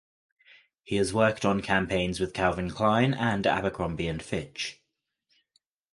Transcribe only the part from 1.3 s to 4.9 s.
on campaigns with Calvin Klein and Abercrombie and Fitch.